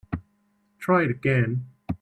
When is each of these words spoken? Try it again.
Try 0.79 1.03
it 1.03 1.11
again. 1.11 1.67